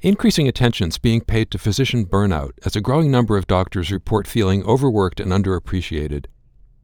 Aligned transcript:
Increasing 0.00 0.46
attention 0.46 0.90
is 0.90 0.98
being 0.98 1.22
paid 1.22 1.50
to 1.50 1.58
physician 1.58 2.06
burnout 2.06 2.52
as 2.64 2.76
a 2.76 2.80
growing 2.80 3.10
number 3.10 3.36
of 3.36 3.48
doctors 3.48 3.90
report 3.90 4.28
feeling 4.28 4.62
overworked 4.62 5.18
and 5.18 5.32
underappreciated. 5.32 6.26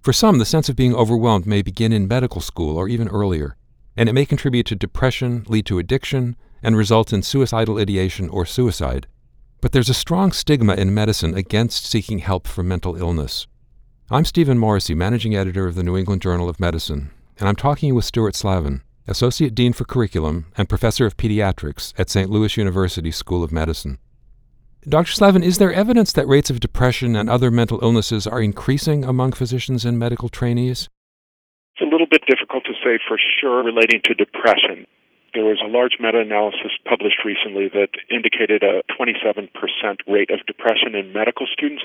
For 0.03 0.13
some, 0.13 0.39
the 0.39 0.45
sense 0.45 0.69
of 0.69 0.75
being 0.75 0.97
overwhelmed 0.97 1.47
may 1.47 1.63
begin 1.63 1.93
in 1.93 2.09
medical 2.09 2.41
school 2.41 2.77
or 2.77 2.89
even 2.89 3.07
earlier, 3.07 3.57
and 3.97 4.09
it 4.09 4.15
may 4.15 4.27
contribute 4.27 4.67
to 4.67 4.75
depression, 4.75 5.45
lead 5.47 5.65
to 5.67 5.79
addiction, 5.79 6.35
and 6.61 6.77
result 6.77 7.13
in 7.13 7.23
suicidal 7.23 7.79
ideation 7.79 8.29
or 8.31 8.45
suicide. 8.45 9.07
But 9.61 9.71
there's 9.71 9.89
a 9.89 9.95
strong 9.95 10.33
stigma 10.33 10.75
in 10.75 10.93
medicine 10.93 11.37
against 11.37 11.87
seeking 11.87 12.19
help 12.19 12.49
for 12.49 12.65
mental 12.65 12.97
illness. 12.97 13.47
I'm 14.11 14.25
Stephen 14.25 14.59
Morrissey, 14.59 14.97
managing 14.97 15.37
editor 15.37 15.69
of 15.69 15.77
the 15.77 15.85
New 15.85 15.97
England 15.97 16.21
Journal 16.21 16.49
of 16.49 16.59
Medicine, 16.59 17.13
and 17.39 17.49
I'm 17.49 17.55
talking 17.55 17.95
with 17.95 18.05
Stuart 18.05 18.35
Slavin, 18.35 18.83
Associate 19.07 19.55
Dean 19.55 19.75
for 19.75 19.85
Curriculum 19.85 20.47
and 20.57 20.67
Professor 20.67 21.05
of 21.05 21.19
Pediatrics 21.19 21.93
at 21.99 22.09
St. 22.09 22.31
Louis 22.31 22.57
University 22.57 23.11
School 23.11 23.45
of 23.45 23.53
Medicine. 23.53 23.99
Dr. 24.89 25.13
Slavin, 25.13 25.43
is 25.43 25.59
there 25.59 25.73
evidence 25.73 26.13
that 26.13 26.27
rates 26.27 26.49
of 26.49 26.61
depression 26.61 27.15
and 27.15 27.29
other 27.29 27.51
mental 27.51 27.81
illnesses 27.83 28.27
are 28.27 28.41
increasing 28.41 29.05
among 29.05 29.33
physicians 29.33 29.85
and 29.85 29.99
medical 29.99 30.31
trainees? 30.31 30.89
It's 31.77 31.85
a 31.85 31.91
little 31.91 32.07
bit 32.07 32.23
difficult 32.27 32.65
to 32.65 32.73
say 32.83 32.99
for 33.07 33.19
sure 33.41 33.63
relating 33.63 34.01
to 34.05 34.15
depression. 34.15 34.87
There 35.35 35.45
was 35.45 35.61
a 35.61 35.69
large 35.69 35.97
meta 36.01 36.21
analysis 36.21 36.73
published 36.89 37.25
recently 37.27 37.69
that 37.75 37.91
indicated 38.09 38.63
a 38.63 38.81
27% 38.89 39.51
rate 40.07 40.31
of 40.31 40.47
depression 40.47 40.95
in 40.95 41.13
medical 41.13 41.47
students. 41.53 41.85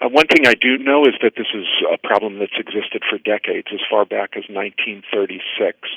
Uh, 0.00 0.08
one 0.08 0.26
thing 0.26 0.46
I 0.46 0.54
do 0.54 0.76
know 0.76 1.04
is 1.04 1.14
that 1.22 1.36
this 1.36 1.48
is 1.54 1.68
a 1.88 1.96
problem 1.96 2.38
that's 2.38 2.58
existed 2.58 3.00
for 3.08 3.16
decades, 3.16 3.68
as 3.72 3.80
far 3.88 4.04
back 4.04 4.36
as 4.36 4.44
1936. 4.48 5.88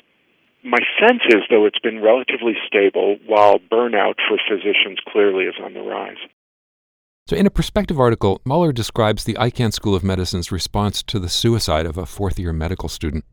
My 0.63 0.80
sense 0.98 1.22
is, 1.27 1.41
though, 1.49 1.66
it's 1.66 1.80
been 1.80 2.02
relatively 2.02 2.53
stable, 2.66 3.17
while 3.26 3.59
burnout 3.59 4.16
for 4.27 4.38
physicians 4.49 4.98
clearly 5.12 5.44
is 5.44 5.55
on 5.62 5.73
the 5.73 5.81
rise. 5.81 6.17
So, 7.27 7.36
in 7.36 7.45
a 7.45 7.52
perspective 7.52 7.99
article, 7.99 8.41
Muller 8.45 8.72
describes 8.72 9.25
the 9.25 9.33
Icahn 9.36 9.73
School 9.73 9.94
of 9.94 10.03
Medicine's 10.03 10.52
response 10.52 11.03
to 11.03 11.20
the 11.20 11.30
suicide 11.30 11.86
of 11.86 11.97
a 11.97 12.05
fourth 12.05 12.39
year 12.39 12.53
medical 12.53 12.88
student. 12.88 13.25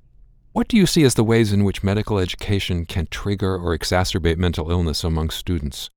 What 0.53 0.67
do 0.67 0.77
you 0.77 0.87
see 0.87 1.05
as 1.05 1.15
the 1.15 1.23
ways 1.23 1.53
in 1.53 1.63
which 1.63 1.85
medical 1.85 2.19
education 2.19 2.85
can 2.85 3.07
trigger 3.07 3.55
or 3.57 3.79
exacerbate 3.79 4.37
mental 4.37 4.69
illness 4.69 5.05
among 5.05 5.31
students? 5.31 5.89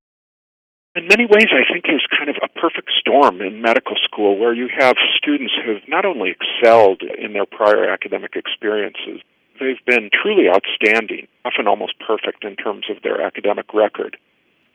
In 0.94 1.08
many 1.08 1.26
ways, 1.26 1.50
I 1.50 1.66
think 1.72 1.86
there's 1.86 2.06
kind 2.16 2.30
of 2.30 2.36
a 2.42 2.60
perfect 2.60 2.92
storm 3.00 3.40
in 3.40 3.60
medical 3.60 3.96
school 4.04 4.38
where 4.38 4.54
you 4.54 4.68
have 4.78 4.94
students 5.18 5.52
who've 5.64 5.82
not 5.88 6.04
only 6.04 6.30
excelled 6.30 7.02
in 7.02 7.32
their 7.32 7.46
prior 7.46 7.90
academic 7.90 8.36
experiences, 8.36 9.20
They've 9.64 9.84
been 9.86 10.10
truly 10.12 10.44
outstanding, 10.50 11.26
often 11.44 11.66
almost 11.66 11.94
perfect 11.98 12.44
in 12.44 12.54
terms 12.54 12.84
of 12.90 13.00
their 13.02 13.22
academic 13.22 13.72
record. 13.72 14.18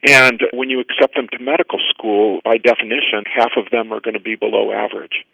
And 0.01 0.41
when 0.51 0.71
you 0.71 0.79
accept 0.79 1.15
them 1.15 1.27
to 1.31 1.37
medical 1.37 1.77
school, 1.93 2.39
by 2.43 2.57
definition, 2.57 3.21
half 3.31 3.51
of 3.55 3.69
them 3.71 3.93
are 3.93 3.99
going 3.99 4.15
to 4.15 4.19
be 4.19 4.35
below 4.35 4.71
average. 4.71 5.25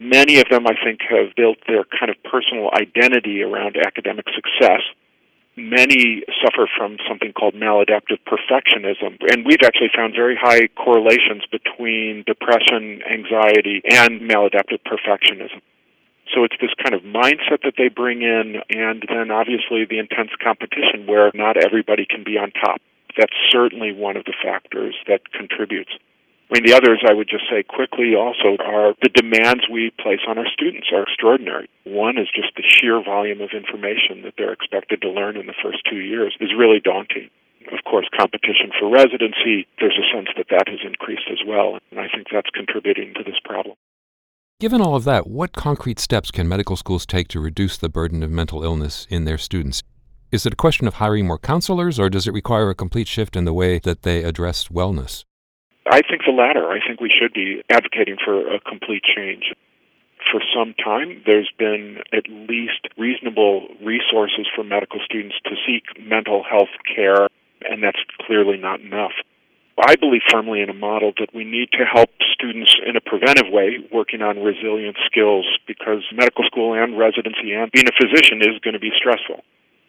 Many 0.00 0.40
of 0.40 0.48
them, 0.48 0.66
I 0.66 0.72
think, 0.82 1.00
have 1.10 1.36
built 1.36 1.58
their 1.66 1.84
kind 1.84 2.08
of 2.08 2.16
personal 2.24 2.70
identity 2.72 3.42
around 3.42 3.76
academic 3.76 4.24
success. 4.34 4.80
Many 5.56 6.22
suffer 6.42 6.66
from 6.74 6.96
something 7.06 7.34
called 7.34 7.52
maladaptive 7.52 8.24
perfectionism. 8.24 9.18
And 9.28 9.44
we've 9.44 9.62
actually 9.62 9.90
found 9.94 10.14
very 10.14 10.36
high 10.40 10.68
correlations 10.68 11.44
between 11.52 12.24
depression, 12.26 13.02
anxiety, 13.04 13.82
and 13.84 14.22
maladaptive 14.22 14.80
perfectionism. 14.88 15.60
So 16.34 16.44
it's 16.44 16.56
this 16.60 16.72
kind 16.82 16.94
of 16.94 17.02
mindset 17.02 17.62
that 17.64 17.74
they 17.76 17.88
bring 17.88 18.22
in, 18.22 18.62
and 18.70 19.04
then 19.08 19.30
obviously 19.30 19.84
the 19.84 19.98
intense 19.98 20.30
competition 20.42 21.06
where 21.06 21.30
not 21.34 21.56
everybody 21.56 22.06
can 22.08 22.24
be 22.24 22.38
on 22.38 22.52
top. 22.52 22.80
That's 23.16 23.36
certainly 23.50 23.92
one 23.92 24.16
of 24.16 24.24
the 24.24 24.32
factors 24.42 24.96
that 25.06 25.32
contributes. 25.32 25.92
I 26.52 26.60
mean, 26.60 26.66
the 26.68 26.76
others 26.76 27.00
I 27.00 27.14
would 27.14 27.28
just 27.28 27.44
say 27.48 27.62
quickly 27.62 28.14
also 28.14 28.60
are 28.60 28.92
the 29.00 29.08
demands 29.08 29.64
we 29.72 29.88
place 30.00 30.20
on 30.28 30.36
our 30.36 30.48
students 30.52 30.88
are 30.92 31.04
extraordinary. 31.04 31.68
One 31.84 32.18
is 32.18 32.28
just 32.28 32.52
the 32.56 32.64
sheer 32.64 33.02
volume 33.02 33.40
of 33.40 33.56
information 33.56 34.20
that 34.24 34.34
they're 34.36 34.52
expected 34.52 35.00
to 35.00 35.08
learn 35.08 35.36
in 35.36 35.46
the 35.46 35.56
first 35.62 35.80
two 35.88 36.00
years 36.00 36.36
is 36.40 36.52
really 36.52 36.80
daunting. 36.80 37.30
Of 37.72 37.84
course, 37.88 38.04
competition 38.12 38.68
for 38.78 38.90
residency, 38.90 39.66
there's 39.80 39.96
a 39.96 40.08
sense 40.12 40.28
that 40.36 40.48
that 40.50 40.68
has 40.68 40.80
increased 40.84 41.28
as 41.32 41.40
well, 41.46 41.78
and 41.90 42.00
I 42.00 42.08
think 42.08 42.28
that's 42.32 42.50
contributing 42.50 43.14
to 43.16 43.24
this 43.24 43.40
problem. 43.44 43.76
Given 44.62 44.80
all 44.80 44.94
of 44.94 45.02
that, 45.02 45.26
what 45.26 45.52
concrete 45.54 45.98
steps 45.98 46.30
can 46.30 46.46
medical 46.46 46.76
schools 46.76 47.04
take 47.04 47.26
to 47.34 47.40
reduce 47.40 47.76
the 47.76 47.88
burden 47.88 48.22
of 48.22 48.30
mental 48.30 48.62
illness 48.62 49.08
in 49.10 49.24
their 49.24 49.36
students? 49.36 49.82
Is 50.30 50.46
it 50.46 50.52
a 50.52 50.62
question 50.62 50.86
of 50.86 50.94
hiring 50.94 51.26
more 51.26 51.40
counselors, 51.40 51.98
or 51.98 52.08
does 52.08 52.28
it 52.28 52.32
require 52.32 52.70
a 52.70 52.74
complete 52.76 53.08
shift 53.08 53.34
in 53.34 53.44
the 53.44 53.52
way 53.52 53.80
that 53.80 54.02
they 54.02 54.22
address 54.22 54.68
wellness? 54.68 55.24
I 55.90 56.00
think 56.08 56.22
the 56.24 56.30
latter. 56.30 56.70
I 56.70 56.78
think 56.78 57.00
we 57.00 57.10
should 57.10 57.32
be 57.32 57.60
advocating 57.70 58.18
for 58.24 58.38
a 58.54 58.60
complete 58.60 59.02
change. 59.02 59.52
For 60.30 60.40
some 60.54 60.74
time, 60.74 61.24
there's 61.26 61.50
been 61.58 61.98
at 62.12 62.28
least 62.28 62.86
reasonable 62.96 63.66
resources 63.84 64.46
for 64.54 64.62
medical 64.62 65.00
students 65.04 65.34
to 65.42 65.56
seek 65.66 65.82
mental 66.06 66.44
health 66.48 66.70
care, 66.86 67.26
and 67.68 67.82
that's 67.82 67.98
clearly 68.24 68.58
not 68.58 68.80
enough. 68.80 69.10
I 69.82 69.96
believe 69.96 70.22
firmly 70.30 70.62
in 70.62 70.70
a 70.70 70.74
model 70.74 71.12
that 71.18 71.34
we 71.34 71.42
need 71.42 71.72
to 71.72 71.84
help 71.84 72.10
students 72.32 72.70
in 72.86 72.94
a 72.94 73.00
preventive 73.00 73.50
way 73.50 73.82
working 73.92 74.22
on 74.22 74.38
resilient 74.38 74.96
skills 75.06 75.44
because 75.66 76.06
medical 76.14 76.44
school 76.44 76.72
and 76.74 76.96
residency 76.96 77.52
and 77.52 77.70
being 77.72 77.88
a 77.90 77.96
physician 77.98 78.38
is 78.42 78.62
going 78.62 78.74
to 78.74 78.80
be 78.80 78.92
stressful. 78.94 79.42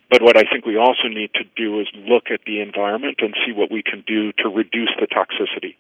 But 0.10 0.24
what 0.24 0.36
I 0.36 0.50
think 0.50 0.66
we 0.66 0.78
also 0.78 1.08
need 1.10 1.30
to 1.36 1.46
do 1.56 1.80
is 1.80 1.88
look 1.94 2.34
at 2.34 2.42
the 2.46 2.60
environment 2.62 3.20
and 3.22 3.36
see 3.46 3.54
what 3.54 3.72
we 3.72 3.84
can 3.84 4.04
do 4.08 4.32
to 4.42 4.50
reduce 4.50 4.90
the 5.00 5.06
toxicity. 5.06 5.78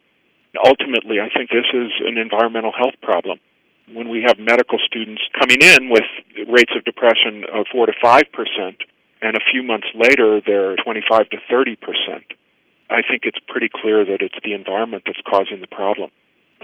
Ultimately, 0.63 1.19
I 1.19 1.29
think 1.33 1.49
this 1.49 1.65
is 1.73 1.89
an 2.05 2.17
environmental 2.17 2.71
health 2.71 2.95
problem. 3.01 3.39
When 3.91 4.09
we 4.09 4.21
have 4.27 4.37
medical 4.37 4.77
students 4.85 5.21
coming 5.37 5.57
in 5.61 5.89
with 5.89 6.05
rates 6.47 6.71
of 6.75 6.85
depression 6.85 7.45
of 7.51 7.65
4 7.71 7.87
to 7.87 7.93
5%, 7.93 8.77
and 9.23 9.35
a 9.35 9.39
few 9.51 9.63
months 9.63 9.87
later 9.95 10.41
they're 10.45 10.75
25 10.77 11.29
to 11.29 11.37
30 11.49 11.75
percent, 11.77 12.25
I 12.93 13.01
think 13.01 13.23
it's 13.23 13.39
pretty 13.47 13.69
clear 13.73 14.05
that 14.05 14.21
it's 14.21 14.37
the 14.43 14.53
environment 14.53 15.03
that's 15.07 15.19
causing 15.27 15.61
the 15.61 15.67
problem. 15.67 16.11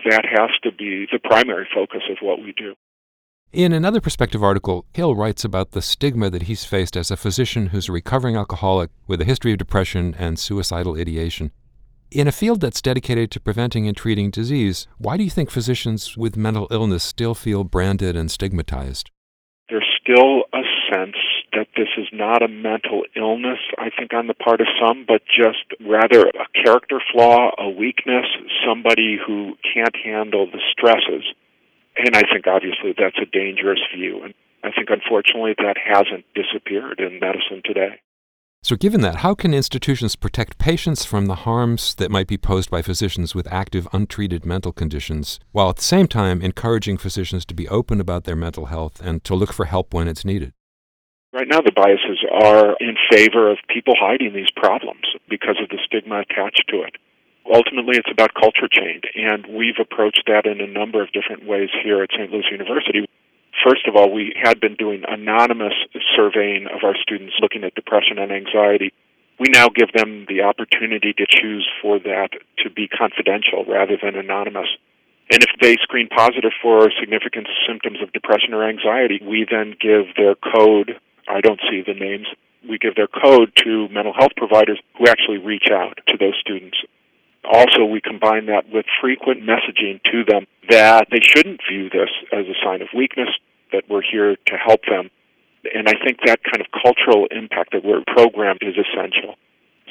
That 0.07 0.25
has 0.25 0.51
to 0.61 0.71
be 0.71 1.07
the 1.11 1.17
primary 1.17 1.67
focus 1.73 2.03
of 2.09 2.17
what 2.21 2.39
we 2.39 2.53
do. 2.55 2.75
In 3.51 3.73
another 3.73 3.99
perspective 3.99 4.43
article, 4.43 4.85
Hill 4.93 5.15
writes 5.15 5.43
about 5.43 5.71
the 5.71 5.81
stigma 5.81 6.29
that 6.29 6.43
he's 6.43 6.65
faced 6.65 6.95
as 6.95 7.09
a 7.09 7.17
physician 7.17 7.67
who's 7.67 7.89
a 7.89 7.91
recovering 7.91 8.35
alcoholic 8.35 8.91
with 9.07 9.19
a 9.21 9.25
history 9.25 9.53
of 9.53 9.57
depression 9.57 10.15
and 10.19 10.37
suicidal 10.37 10.95
ideation. 10.95 11.49
In 12.11 12.27
a 12.27 12.31
field 12.31 12.61
that's 12.61 12.81
dedicated 12.81 13.31
to 13.31 13.39
preventing 13.39 13.87
and 13.87 13.97
treating 13.97 14.29
disease, 14.29 14.87
why 14.99 15.17
do 15.17 15.23
you 15.23 15.31
think 15.31 15.49
physicians 15.49 16.15
with 16.15 16.37
mental 16.37 16.67
illness 16.69 17.03
still 17.03 17.33
feel 17.33 17.63
branded 17.63 18.15
and 18.15 18.29
stigmatized? 18.29 19.09
There's 19.67 19.85
still 20.03 20.43
a 20.53 20.61
sense 20.91 21.17
that 21.53 21.67
this 21.75 21.89
is 21.97 22.07
not 22.11 22.41
a 22.41 22.47
mental 22.47 23.03
illness, 23.15 23.59
I 23.77 23.89
think, 23.89 24.13
on 24.13 24.27
the 24.27 24.33
part 24.33 24.61
of 24.61 24.67
some, 24.79 25.05
but 25.07 25.21
just 25.25 25.65
rather 25.79 26.27
a 26.27 26.47
character 26.63 27.01
flaw, 27.11 27.51
a 27.57 27.69
weakness, 27.69 28.25
somebody 28.65 29.17
who 29.17 29.55
can't 29.73 29.95
handle 29.95 30.45
the 30.45 30.61
stresses. 30.71 31.25
And 31.97 32.15
I 32.15 32.21
think 32.21 32.47
obviously 32.47 32.93
that's 32.97 33.17
a 33.21 33.25
dangerous 33.25 33.79
view. 33.95 34.23
And 34.23 34.33
I 34.63 34.71
think 34.71 34.89
unfortunately 34.89 35.55
that 35.57 35.77
hasn't 35.77 36.25
disappeared 36.35 36.99
in 36.99 37.19
medicine 37.19 37.61
today. 37.63 38.01
So, 38.61 38.75
given 38.75 38.99
that, 39.01 39.17
how 39.17 39.35
can 39.35 39.53
institutions 39.53 40.17
protect 40.17 40.57
patients 40.57 41.05
from 41.05 41.27
the 41.27 41.47
harms 41.47 41.95
that 41.95 42.11
might 42.11 42.27
be 42.27 42.37
posed 42.37 42.69
by 42.69 42.81
physicians 42.81 43.33
with 43.33 43.51
active, 43.51 43.87
untreated 43.93 44.45
mental 44.45 44.73
conditions, 44.73 45.39
while 45.53 45.69
at 45.69 45.77
the 45.77 45.81
same 45.81 46.07
time 46.07 46.41
encouraging 46.41 46.97
physicians 46.97 47.45
to 47.45 47.53
be 47.53 47.69
open 47.69 48.01
about 48.01 48.25
their 48.25 48.35
mental 48.35 48.65
health 48.65 48.99
and 49.01 49.23
to 49.23 49.33
look 49.33 49.53
for 49.53 49.65
help 49.65 49.93
when 49.93 50.09
it's 50.09 50.25
needed? 50.25 50.51
Right 51.31 51.47
now, 51.47 51.61
the 51.61 51.71
biases 51.71 52.25
are 52.25 52.75
in 52.79 52.97
favor 53.11 53.51
of 53.51 53.59
people 53.69 53.93
hiding 53.93 54.33
these 54.33 54.49
problems 54.55 55.05
because 55.29 55.57
of 55.61 55.69
the 55.69 55.77
stigma 55.85 56.21
attached 56.21 56.65
to 56.69 56.81
it. 56.81 56.97
Ultimately, 57.45 57.97
it's 57.97 58.09
about 58.11 58.33
culture 58.33 58.67
change, 58.67 59.03
and 59.13 59.45
we've 59.45 59.77
approached 59.79 60.23
that 60.25 60.47
in 60.47 60.59
a 60.59 60.65
number 60.65 61.03
of 61.03 61.11
different 61.11 61.45
ways 61.45 61.69
here 61.83 62.01
at 62.01 62.09
St. 62.17 62.31
Louis 62.31 62.49
University. 62.49 63.05
First 63.63 63.85
of 63.87 63.95
all, 63.95 64.11
we 64.11 64.33
had 64.41 64.59
been 64.59 64.73
doing 64.73 65.03
anonymous 65.07 65.73
surveying 66.15 66.65
of 66.65 66.81
our 66.83 66.95
students 66.97 67.35
looking 67.39 67.63
at 67.63 67.75
depression 67.75 68.17
and 68.17 68.31
anxiety. 68.31 68.91
We 69.37 69.49
now 69.49 69.69
give 69.69 69.93
them 69.93 70.25
the 70.27 70.41
opportunity 70.41 71.13
to 71.13 71.25
choose 71.29 71.69
for 71.79 71.99
that 71.99 72.29
to 72.65 72.69
be 72.71 72.87
confidential 72.87 73.65
rather 73.65 73.97
than 74.01 74.15
anonymous. 74.15 74.69
And 75.31 75.43
if 75.43 75.49
they 75.61 75.77
screen 75.77 76.07
positive 76.09 76.53
for 76.59 76.89
significant 76.99 77.47
symptoms 77.67 78.01
of 78.01 78.11
depression 78.13 78.55
or 78.55 78.67
anxiety, 78.67 79.21
we 79.21 79.45
then 79.49 79.75
give 79.79 80.15
their 80.17 80.33
code 80.33 80.97
I 81.29 81.41
don't 81.41 81.61
see 81.69 81.83
the 81.85 81.93
names. 81.93 82.27
We 82.67 82.77
give 82.77 82.95
their 82.95 83.07
code 83.07 83.53
to 83.63 83.87
mental 83.89 84.13
health 84.13 84.31
providers 84.35 84.79
who 84.97 85.07
actually 85.07 85.37
reach 85.37 85.69
out 85.71 85.99
to 86.07 86.17
those 86.17 86.33
students. 86.41 86.77
Also, 87.45 87.85
we 87.85 88.01
combine 88.01 88.47
that 88.47 88.69
with 88.69 88.85
frequent 88.99 89.41
messaging 89.43 90.01
to 90.11 90.25
them 90.25 90.45
that 90.69 91.07
they 91.09 91.21
shouldn't 91.21 91.61
view 91.69 91.89
this 91.89 92.09
as 92.33 92.45
a 92.47 92.55
sign 92.63 92.81
of 92.81 92.89
weakness, 92.93 93.29
that 93.71 93.83
we're 93.89 94.01
here 94.01 94.35
to 94.35 94.55
help 94.57 94.81
them. 94.89 95.09
And 95.73 95.87
I 95.87 95.93
think 96.03 96.19
that 96.25 96.39
kind 96.43 96.61
of 96.61 96.67
cultural 96.71 97.27
impact 97.31 97.71
that 97.73 97.83
we're 97.83 98.03
programmed 98.07 98.59
is 98.61 98.75
essential. 98.75 99.35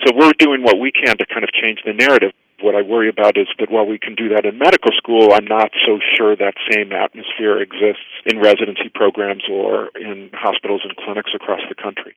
So 0.04 0.12
we're 0.14 0.32
doing 0.38 0.62
what 0.62 0.78
we 0.78 0.92
can 0.92 1.16
to 1.18 1.26
kind 1.26 1.44
of 1.44 1.50
change 1.52 1.80
the 1.84 1.92
narrative. 1.92 2.32
What 2.60 2.74
I 2.74 2.82
worry 2.82 3.08
about 3.08 3.36
is 3.36 3.46
that 3.60 3.70
while 3.70 3.86
we 3.86 3.98
can 3.98 4.14
do 4.14 4.28
that 4.30 4.44
in 4.44 4.58
medical 4.58 4.90
school, 4.96 5.32
I'm 5.32 5.44
not 5.44 5.70
so 5.86 5.98
sure 6.16 6.34
that 6.34 6.54
same 6.70 6.92
atmosphere 6.92 7.62
exists 7.62 8.10
in 8.26 8.40
residency 8.40 8.90
programs 8.92 9.44
or 9.50 9.90
in 9.94 10.30
hospitals 10.34 10.82
and 10.84 10.96
clinics 10.96 11.30
across 11.34 11.60
the 11.68 11.76
country. 11.80 12.16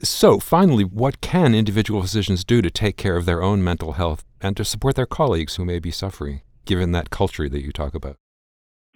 So, 0.00 0.38
finally, 0.38 0.84
what 0.84 1.20
can 1.20 1.54
individual 1.54 2.02
physicians 2.02 2.44
do 2.44 2.62
to 2.62 2.70
take 2.70 2.96
care 2.96 3.16
of 3.16 3.24
their 3.24 3.42
own 3.42 3.64
mental 3.64 3.92
health 3.92 4.24
and 4.40 4.56
to 4.56 4.64
support 4.64 4.94
their 4.94 5.06
colleagues 5.06 5.56
who 5.56 5.64
may 5.64 5.80
be 5.80 5.90
suffering, 5.90 6.42
given 6.64 6.92
that 6.92 7.10
culture 7.10 7.48
that 7.48 7.62
you 7.62 7.72
talk 7.72 7.94
about? 7.94 8.16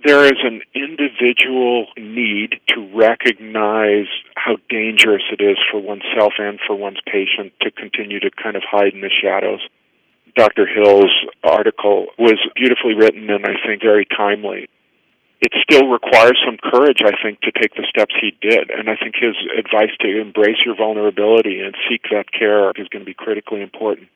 There 0.04 0.24
is 0.24 0.38
an 0.42 0.62
individual 0.74 1.86
need 1.96 2.60
to 2.68 2.90
recognize 2.94 4.06
how 4.34 4.56
dangerous 4.68 5.22
it 5.32 5.40
is 5.40 5.58
for 5.70 5.80
oneself 5.80 6.34
and 6.38 6.58
for 6.66 6.74
one's 6.74 7.00
patient 7.06 7.52
to 7.62 7.70
continue 7.70 8.18
to 8.20 8.30
kind 8.42 8.56
of 8.56 8.62
hide 8.68 8.94
in 8.94 9.00
the 9.00 9.10
shadows. 9.22 9.60
Dr. 10.36 10.66
Hill's 10.66 11.12
article 11.42 12.06
was 12.18 12.38
beautifully 12.54 12.94
written 12.94 13.28
and 13.30 13.44
I 13.44 13.54
think 13.66 13.82
very 13.82 14.06
timely. 14.06 14.68
It 15.40 15.52
still 15.62 15.88
requires 15.88 16.38
some 16.46 16.56
courage, 16.62 17.02
I 17.04 17.12
think, 17.20 17.40
to 17.40 17.50
take 17.50 17.74
the 17.74 17.84
steps 17.90 18.14
he 18.20 18.30
did. 18.40 18.70
And 18.70 18.88
I 18.88 18.94
think 18.94 19.16
his 19.18 19.34
advice 19.58 19.90
to 20.00 20.20
embrace 20.20 20.62
your 20.64 20.76
vulnerability 20.76 21.60
and 21.60 21.74
seek 21.88 22.02
that 22.12 22.30
care 22.30 22.70
is 22.76 22.86
going 22.88 23.02
to 23.02 23.10
be 23.10 23.14
critically 23.14 23.60
important. 23.60 24.08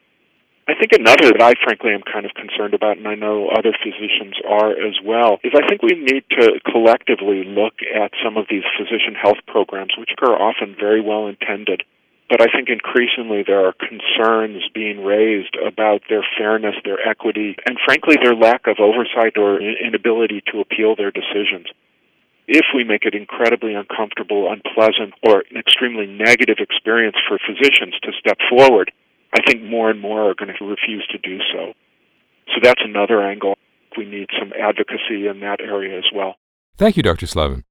I 0.68 0.74
think 0.74 0.92
another 0.92 1.30
that 1.30 1.42
I 1.42 1.54
frankly 1.62 1.94
am 1.94 2.02
kind 2.02 2.26
of 2.26 2.34
concerned 2.34 2.74
about, 2.74 2.98
and 2.98 3.06
I 3.06 3.14
know 3.14 3.48
other 3.48 3.70
physicians 3.70 4.34
are 4.48 4.70
as 4.70 4.98
well, 5.04 5.38
is 5.44 5.52
I 5.54 5.66
think 5.66 5.82
we 5.82 5.94
need 5.94 6.24
to 6.38 6.58
collectively 6.66 7.44
look 7.44 7.74
at 7.94 8.10
some 8.22 8.36
of 8.36 8.46
these 8.50 8.64
physician 8.76 9.14
health 9.14 9.38
programs, 9.46 9.94
which 9.96 10.10
are 10.22 10.34
often 10.34 10.74
very 10.78 11.00
well 11.00 11.28
intended. 11.28 11.84
But 12.28 12.40
I 12.42 12.46
think 12.50 12.68
increasingly 12.68 13.44
there 13.46 13.64
are 13.64 13.72
concerns 13.72 14.62
being 14.74 15.04
raised 15.04 15.56
about 15.64 16.02
their 16.08 16.26
fairness, 16.36 16.74
their 16.84 16.98
equity, 17.06 17.54
and 17.66 17.78
frankly 17.84 18.16
their 18.20 18.34
lack 18.34 18.66
of 18.66 18.78
oversight 18.80 19.36
or 19.36 19.60
inability 19.60 20.42
to 20.52 20.60
appeal 20.60 20.96
their 20.96 21.12
decisions. 21.12 21.66
If 22.48 22.66
we 22.74 22.84
make 22.84 23.04
it 23.04 23.14
incredibly 23.14 23.74
uncomfortable, 23.74 24.50
unpleasant, 24.50 25.14
or 25.22 25.44
an 25.50 25.56
extremely 25.56 26.06
negative 26.06 26.58
experience 26.58 27.16
for 27.28 27.38
physicians 27.38 27.94
to 28.02 28.12
step 28.18 28.38
forward, 28.50 28.90
I 29.32 29.42
think 29.46 29.62
more 29.62 29.90
and 29.90 30.00
more 30.00 30.30
are 30.30 30.34
going 30.34 30.54
to 30.56 30.64
refuse 30.64 31.06
to 31.10 31.18
do 31.18 31.38
so. 31.52 31.74
So 32.54 32.60
that's 32.62 32.82
another 32.84 33.22
angle. 33.22 33.58
We 33.98 34.04
need 34.04 34.28
some 34.38 34.52
advocacy 34.52 35.26
in 35.26 35.40
that 35.40 35.60
area 35.60 35.98
as 35.98 36.04
well. 36.14 36.36
Thank 36.76 36.96
you, 36.96 37.02
Dr. 37.02 37.26
Slavin. 37.26 37.64